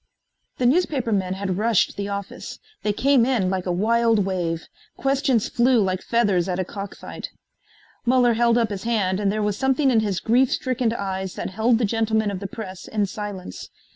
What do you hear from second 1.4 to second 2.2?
rushed the